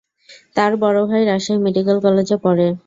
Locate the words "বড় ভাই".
0.83-1.21